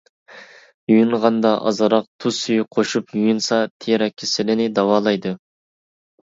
[0.91, 5.39] يۇيۇنغاندا ئازراق تۇز سۈيى قوشۇپ يۇيۇنسا، تېرە كېسىلىنى داۋالايدۇ.